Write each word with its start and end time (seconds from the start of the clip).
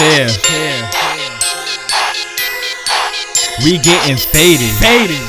Chill. 0.00 0.32
We 3.62 3.76
getting 3.76 4.16
faded. 4.16 4.72
Faded. 4.80 5.20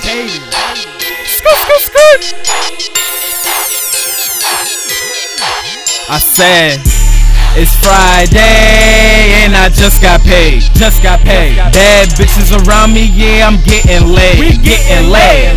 Scoot, 1.28 1.58
scoot, 1.60 1.82
scoot. 1.92 2.24
I 6.08 6.20
said, 6.20 6.80
it's 7.60 7.76
Friday 7.76 9.44
and 9.44 9.58
I 9.60 9.68
just 9.76 10.02
got 10.02 10.22
paid. 10.22 10.62
Just 10.80 11.04
got 11.04 11.20
paid. 11.20 11.58
Bad 11.58 12.08
bitches 12.16 12.56
around 12.66 12.94
me, 12.94 13.12
yeah, 13.12 13.46
I'm 13.46 13.60
getting 13.68 14.08
laid. 14.08 14.40
We 14.40 14.56
getting 14.56 15.12
laid. 15.12 15.51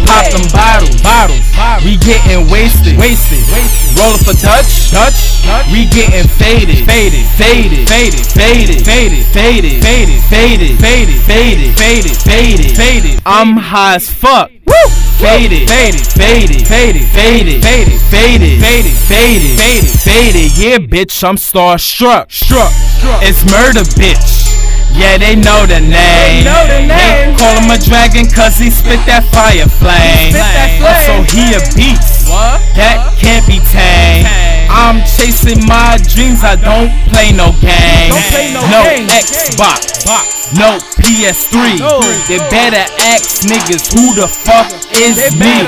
We 1.85 1.99
getting 1.99 2.49
wasted. 2.49 2.97
Wasted. 2.97 3.45
Wasted. 3.53 3.93
Rollin' 3.95 4.19
for 4.25 4.33
Dutch. 4.33 4.91
Dutch. 4.91 5.45
Dutch. 5.45 5.69
We 5.71 5.85
getting 5.85 6.27
faded. 6.41 6.87
Faded. 6.89 7.27
Faded. 7.37 7.87
Faded. 7.87 8.25
Faded. 8.33 8.87
Faded. 8.87 9.35
Faded. 9.35 9.85
Faded. 9.85 10.25
Faded. 10.33 10.79
Faded. 10.81 11.21
Faded. 11.29 11.77
Faded. 11.77 12.17
Faded. 12.17 12.77
Faded. 12.77 13.23
I'm 13.27 13.59
high 13.59 13.97
as 13.97 14.09
fuck. 14.09 14.51
Woo. 14.65 14.75
Faded. 15.19 15.69
Faded. 15.69 16.07
Faded. 16.17 16.67
Faded. 16.67 17.13
Faded. 17.13 17.63
Faded. 17.63 18.01
Faded. 18.09 18.61
Faded. 18.63 19.05
Faded. 19.05 19.59
Faded. 19.59 20.01
Faded. 20.01 20.57
Yeah, 20.57 20.79
bitch, 20.79 21.23
I'm 21.23 21.37
starstruck. 21.37 22.33
Struck. 22.33 22.73
Struck. 22.73 23.21
It's 23.23 23.45
murder, 23.45 23.85
bitch. 24.01 24.54
Yeah, 24.95 25.19
they 25.19 25.35
know 25.35 25.67
the 25.67 25.83
name. 25.83 26.47
know 26.47 26.63
the 26.71 26.87
name. 26.87 27.35
Call 27.35 27.59
him 27.59 27.71
a 27.71 27.79
dragon 27.83 28.31
cause 28.31 28.57
he 28.57 28.71
spit 28.71 29.03
that 29.11 29.27
fire 29.35 29.67
flame. 29.67 30.31
that 30.33 30.79
flame. 30.79 31.03
So 31.03 31.15
he 31.35 31.51
a 31.59 31.61
beast. 31.75 32.31
What? 32.31 32.63
That 32.79 33.15
can't 33.19 33.43
be 33.47 33.59
tamed. 33.75 34.27
Tame. 34.27 34.71
I'm 34.71 35.03
chasing 35.07 35.61
my 35.67 35.99
dreams, 36.15 36.43
I 36.43 36.55
don't 36.55 36.91
play 37.11 37.31
no 37.35 37.51
games. 37.59 38.11
Don't 38.11 38.27
play 38.31 38.49
no 38.55 38.63
no 38.71 38.83
games. 38.87 39.11
Xbox, 39.11 40.07
Box. 40.07 40.55
no 40.55 40.79
PS3. 40.99 41.79
No. 41.79 41.99
They 42.31 42.39
better 42.51 42.83
ask 43.03 43.47
niggas 43.47 43.91
who 43.95 44.15
the 44.15 44.27
fuck 44.27 44.71
is 44.95 45.19
They 45.19 45.31
me. 45.39 45.67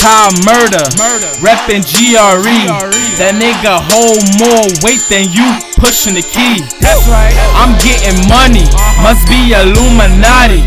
Ty 0.00 0.28
Murder, 0.44 0.84
Murder. 1.00 1.30
reppin' 1.40 1.80
GRE. 1.88 2.44
GRE. 2.44 2.92
That 3.16 3.36
nigga 3.40 3.80
hold 3.80 4.20
more 4.36 4.68
weight 4.84 5.00
than 5.08 5.32
you 5.32 5.48
pushing 5.84 6.16
the 6.16 6.24
key. 6.24 6.64
That's 6.80 7.04
right. 7.12 7.36
I'm 7.52 7.76
getting 7.84 8.16
money, 8.24 8.64
must 9.04 9.20
be 9.28 9.52
Illuminati. 9.52 10.64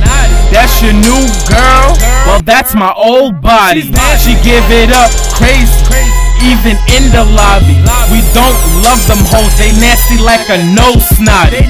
That's 0.53 0.77
your 0.85 0.93
new 0.93 1.25
girl? 1.49 1.97
Well, 2.29 2.41
that's 2.45 2.75
my 2.75 2.93
old 2.93 3.41
body. 3.41 3.81
She 4.21 4.38
give 4.45 4.61
it 4.69 4.93
up 4.93 5.09
crazy, 5.33 5.73
even 6.59 6.77
in 6.89 7.03
the 7.13 7.23
lobby. 7.23 7.77
We 8.09 8.22
don't 8.33 8.58
love 8.81 9.02
them 9.05 9.22
hoes, 9.30 9.53
they 9.58 9.72
nasty 9.77 10.17
like 10.17 10.50
a 10.50 10.58
no 10.73 10.97
snotty. 10.97 11.61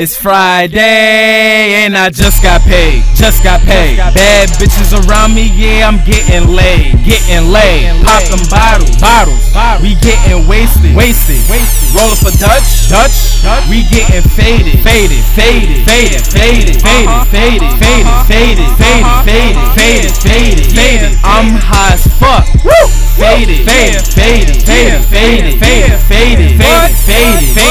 It's 0.00 0.16
Friday 0.16 1.84
and 1.84 1.96
I 1.96 2.10
just 2.10 2.42
got 2.42 2.60
paid. 2.62 3.02
Just 3.14 3.42
got 3.42 3.60
paid. 3.62 3.96
Bad 3.96 4.48
bitches 4.60 4.92
around 4.92 5.34
me, 5.34 5.50
yeah, 5.54 5.88
I'm 5.88 6.02
getting 6.04 6.48
laid. 6.50 6.96
Getting 7.04 7.50
laid. 7.50 7.90
Pop 8.04 8.24
them 8.28 8.42
bottles. 8.50 8.96
Bottles. 9.00 9.40
We 9.82 9.94
getting 10.00 10.46
wasted. 10.48 10.94
Wasted. 10.96 11.38
Wasted. 11.48 11.88
Rollin' 11.94 12.16
for 12.20 12.34
Dutch. 12.38 12.88
Dutch. 12.88 13.42
Dutch. 13.42 13.66
We 13.68 13.84
getting 13.88 14.22
faded. 14.36 14.80
Faded. 14.84 15.24
Faded. 15.34 15.84
Faded. 15.86 16.26
Faded. 16.28 16.76
Faded. 16.82 17.20
Faded. 17.30 17.72
Faded. 17.80 18.20
Faded. 18.28 18.70
Faded. 18.78 19.18
Faded. 19.26 19.66
Faded. 19.74 20.14
Faded. 20.22 20.66
Faded. 20.76 21.12
I'm 21.24 21.56
high 21.56 21.94
as 21.94 22.06
fuck. 22.20 22.46
Woo. 22.64 22.72
Faded. 23.16 23.66
Faded. 23.68 23.99
Faded. 24.06 24.62
Faded. 24.66 25.04
Faded. 25.06 25.60
Faded. 25.60 26.09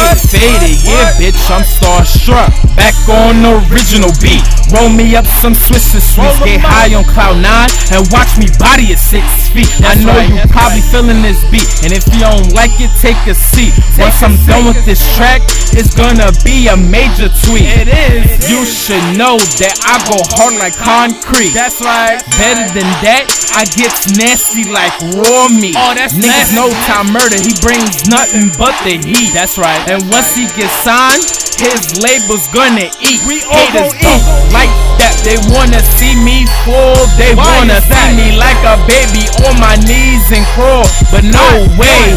What? 0.10 0.18
Faded. 0.18 0.42
Faded. 0.42 0.90
What? 0.90 1.22
Faded. 1.22 1.38
Yeah, 1.38 1.38
bitch, 1.38 1.42
I'm 1.54 1.62
starstruck. 1.62 2.50
Back 2.74 2.98
on 3.10 3.46
the 3.46 3.62
original 3.70 4.10
beat. 4.18 4.42
Roll 4.74 4.90
me 4.90 5.14
up 5.16 5.26
some 5.42 5.54
Swisher 5.54 6.02
Sweets. 6.02 6.18
Roll 6.18 6.34
'em 6.34 6.46
Get 6.50 6.62
high 6.62 6.94
on 6.98 7.04
cloud 7.06 7.38
nine 7.42 7.70
and 7.94 8.06
watch 8.10 8.38
me 8.38 8.50
body 8.58 8.94
at 8.94 9.00
six 9.02 9.50
feet. 9.50 9.70
I 9.82 9.98
know 10.02 10.18
you 10.22 10.42
probably 10.50 10.82
feeling 10.94 11.22
this 11.22 11.42
beat. 11.50 11.66
And 11.86 11.94
if 11.94 12.06
you 12.14 12.22
don't 12.22 12.54
like 12.54 12.74
it, 12.82 12.90
take 12.98 13.18
a 13.30 13.34
seat. 13.34 13.74
Once 13.98 14.22
I'm 14.22 14.38
done 14.46 14.66
with 14.66 14.82
this 14.86 15.02
track, 15.18 15.42
it's 15.74 15.94
gonna 15.94 16.30
be 16.46 16.70
a 16.70 16.78
major 16.78 17.30
tweet. 17.46 17.66
It 17.66 17.90
is. 17.90 18.50
You 18.50 18.66
should 18.66 19.02
know 19.18 19.38
that 19.62 19.74
I 19.86 19.98
go 20.10 20.22
hard 20.38 20.58
like 20.58 20.78
concrete. 20.78 21.54
That's 21.54 21.82
right. 21.82 22.22
Better 22.38 22.66
than 22.74 22.90
that, 23.06 23.26
I 23.58 23.66
get 23.74 23.94
nasty 24.18 24.70
like 24.70 24.94
raw 25.18 25.50
meat. 25.50 25.76
Oh, 25.78 25.94
that's 25.98 26.14
Niggas 26.14 26.54
know 26.54 26.70
Ty 26.86 27.10
Murder, 27.10 27.42
he 27.42 27.54
brings 27.62 28.06
nothing 28.08 28.54
but 28.58 28.78
the 28.86 29.02
heat. 29.02 29.34
That's 29.34 29.58
right. 29.58 29.82
And 29.90 29.99
once 30.08 30.32
he 30.36 30.48
gets 30.56 30.74
signed, 30.86 31.24
his 31.60 32.00
label's 32.00 32.48
gonna 32.56 32.88
eat. 33.04 33.20
We 33.28 33.44
all 33.52 33.60
Haters 33.68 33.92
eat. 34.00 34.04
don't 34.08 34.24
like 34.56 34.72
that. 35.04 35.12
They 35.28 35.36
wanna 35.52 35.84
see 36.00 36.16
me 36.16 36.48
fall. 36.64 36.96
They 37.20 37.36
Why 37.36 37.44
wanna 37.60 37.80
see 37.84 37.92
that? 38.00 38.16
me 38.16 38.32
like 38.40 38.60
a 38.64 38.80
baby 38.88 39.28
on 39.48 39.60
my 39.60 39.76
knees 39.84 40.24
and 40.32 40.46
crawl. 40.56 40.88
But 41.12 41.28
no 41.28 41.68
way, 41.76 42.16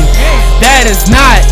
that 0.63 0.87
is 0.87 1.11
not 1.11 1.43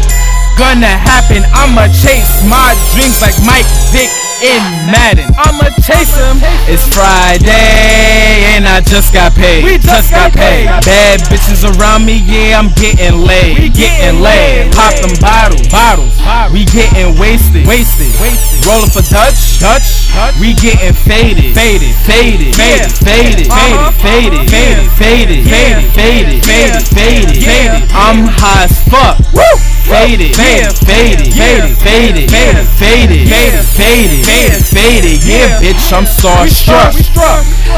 gonna 0.55 0.91
happen. 0.93 1.43
I'ma 1.51 1.91
chase 1.91 2.31
my 2.47 2.71
dreams 2.95 3.19
like 3.19 3.35
Mike 3.43 3.67
Vick 3.91 4.11
in 4.41 4.63
Madden. 4.89 5.35
I'ma 5.37 5.69
chase 5.83 6.15
him. 6.15 6.39
It's 6.71 6.87
Friday 6.87 8.55
and 8.55 8.67
I 8.69 8.81
just 8.81 9.13
got 9.13 9.35
paid. 9.35 9.65
We 9.65 9.79
just 9.79 10.11
got 10.11 10.33
paid. 10.33 10.69
Bad 11.11 11.27
bitches 11.27 11.67
around 11.67 12.07
me, 12.07 12.23
yeah, 12.23 12.57
I'm 12.57 12.71
getting 12.79 13.27
laid. 13.27 13.59
We 13.59 13.69
getting 13.69 14.23
laid. 14.23 14.71
Pop 14.71 14.95
them 14.95 15.11
bottles. 15.19 15.67
Bottles. 15.67 16.15
We 16.55 16.65
getting 16.65 17.19
wasted. 17.19 17.67
Wasted. 17.67 18.07
Wasted. 18.23 18.63
Rollin' 18.63 18.95
for 18.95 19.03
Dutch. 19.11 19.59
Dutch. 19.59 20.07
We 20.39 20.55
getting 20.55 20.95
faded. 20.95 21.51
Faded. 21.51 21.97
Faded. 22.07 22.55
Faded. 22.55 22.95
Faded. 23.03 23.51
Uh-huh. 23.51 23.91
Faded. 23.99 24.47
Faded. 24.55 24.87
Faded. 25.03 25.43
Faded. 25.51 25.95
Faded. 25.99 26.45
Faded. 26.47 26.87
Faded. 26.95 27.43
Faded. 27.43 27.91
I'm 27.91 28.31
high 28.31 28.71
as 28.71 28.79
fuck. 28.87 29.19
Woo. 29.35 29.70
Faded, 29.91 30.39
Yeah. 30.39 30.71
faded, 30.87 31.35
faded, 31.35 31.77
faded, 31.83 32.31
Yeah. 32.31 32.65
faded, 32.79 33.29
faded, 33.29 33.67
faded, 33.75 34.25
faded, 34.25 34.65
faded. 34.65 35.25
Yeah, 35.25 35.59
bitch, 35.61 35.93
I'm 35.93 36.07
starstruck. 36.07 36.95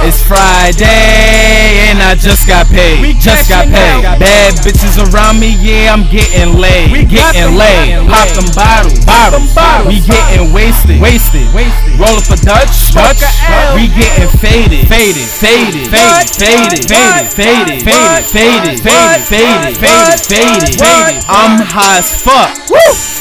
It's 0.04 0.20
Friday 0.22 1.88
and 1.88 2.02
I 2.02 2.14
just 2.14 2.46
got 2.46 2.68
paid. 2.68 3.18
Just 3.18 3.48
got 3.48 3.64
paid. 3.64 4.02
Bad 4.20 4.54
bitches 4.60 4.98
around 5.12 5.40
me, 5.40 5.56
yeah, 5.60 5.92
I'm 5.92 6.04
getting 6.10 6.58
laid. 6.58 7.08
Getting 7.08 7.56
laid. 7.56 8.06
Pop 8.08 8.28
them 8.36 8.48
bottles, 8.54 8.98
bottles. 9.06 9.88
We 9.88 10.00
getting 10.00 10.52
wasted, 10.52 11.00
wasted, 11.00 11.52
Wasted. 11.54 11.98
Roll 11.98 12.16
up 12.18 12.28
a 12.30 12.36
Dutch, 12.36 12.92
Dutch. 12.92 13.22
L. 13.48 13.74
We 13.74 13.88
getting 13.88 14.28
faded, 14.38 14.86
faded, 14.88 15.26
faded, 15.26 15.88
faded, 15.90 16.32
faded, 16.36 16.84
faded, 16.86 17.82
faded, 17.82 18.30
faded, 18.30 18.80
faded, 18.80 19.26
faded, 19.26 19.76
What? 19.82 20.20
faded, 20.20 20.80
What? 20.80 21.06
faded. 21.08 21.24
I'm 21.28 21.58
high 21.60 21.98
as 21.98 22.10
fuck. 22.22 22.50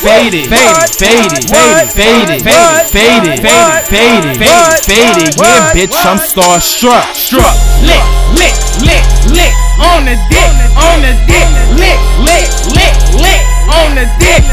Faded, 0.02 0.50
faded, 0.50 0.90
faded, 0.98 1.46
faded, 1.46 1.94
faded, 1.94 2.42
faded, 2.42 2.92
faded, 2.92 3.40
faded, 3.42 4.38
faded, 4.38 4.42
What? 4.42 4.80
faded. 4.86 5.32
Yeah, 5.38 5.72
bitch, 5.74 6.06
I'm 6.06 6.18
starstruck. 6.18 7.06
Struck, 7.16 7.56
lick, 7.86 8.04
lick, 8.34 8.56
lick, 8.82 9.06
lick 9.32 9.54
on 9.80 10.06
the 10.06 10.16
dick, 10.30 10.52
on 10.78 11.02
the 11.02 11.14
dick, 11.26 11.48
lick, 11.78 12.00
lick, 12.22 12.50
lick, 12.74 12.96
lick 13.18 13.44
on 13.70 13.96
the 13.96 14.06
dick. 14.20 14.44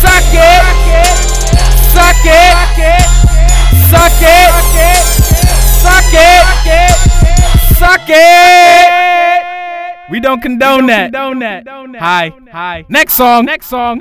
Suck 0.00 0.24
it, 0.32 0.62
suck 1.92 2.26
it, 2.26 2.97
suck 3.90 4.20
it, 4.20 4.48
suck 5.82 6.12
it, 6.12 6.92
suck 7.78 8.08
it. 8.08 9.44
We 10.10 10.20
don't 10.20 10.40
condone 10.40 10.86
that. 10.86 11.14
Hi, 11.98 12.32
hi. 12.50 12.84
Next 12.88 13.14
song. 13.14 13.44
Next 13.44 13.66
song. 13.66 13.96